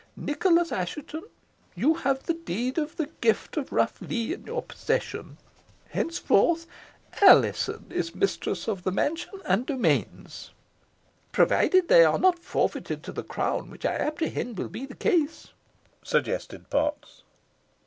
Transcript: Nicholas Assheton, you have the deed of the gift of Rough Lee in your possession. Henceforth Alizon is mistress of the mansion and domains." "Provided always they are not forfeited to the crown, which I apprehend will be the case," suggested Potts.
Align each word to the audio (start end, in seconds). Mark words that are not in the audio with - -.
Nicholas 0.17 0.71
Assheton, 0.71 1.21
you 1.75 1.93
have 1.93 2.23
the 2.23 2.33
deed 2.33 2.79
of 2.79 2.95
the 2.95 3.05
gift 3.21 3.55
of 3.55 3.71
Rough 3.71 4.01
Lee 4.01 4.33
in 4.33 4.47
your 4.47 4.63
possession. 4.63 5.37
Henceforth 5.89 6.65
Alizon 7.21 7.85
is 7.91 8.15
mistress 8.15 8.67
of 8.67 8.81
the 8.81 8.91
mansion 8.91 9.39
and 9.47 9.63
domains." 9.67 10.49
"Provided 11.31 11.83
always 11.83 11.87
they 11.89 12.03
are 12.03 12.17
not 12.17 12.39
forfeited 12.39 13.03
to 13.03 13.11
the 13.11 13.21
crown, 13.23 13.69
which 13.69 13.85
I 13.85 13.93
apprehend 13.93 14.57
will 14.57 14.69
be 14.69 14.87
the 14.87 14.95
case," 14.95 15.49
suggested 16.01 16.71
Potts. 16.71 17.21